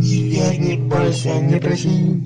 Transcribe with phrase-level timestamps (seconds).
[0.00, 2.22] Я не бойся, не проси.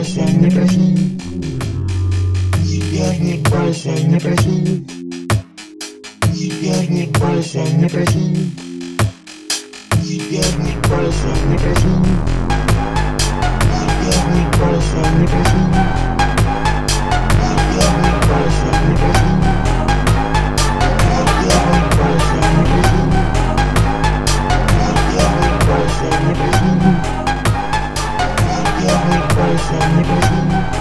[0.00, 1.18] Бойся, не проси.
[2.64, 4.86] Теперь не бойся, не проси.
[6.34, 8.50] Теперь не бойся, не проси.
[10.02, 11.92] Теперь не бойся, не проси.
[13.76, 16.09] Теперь не бойся, не проси.
[29.70, 30.79] 在你的心。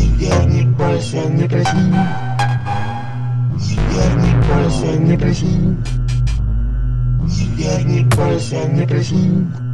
[0.00, 1.76] Теперь не бойся, не проси.
[3.58, 5.76] Теперь не бойся, не проси.
[7.28, 9.69] Теперь не бойся, не проси.